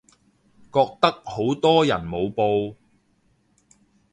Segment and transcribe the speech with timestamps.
[0.73, 2.73] 覺得好多人冇報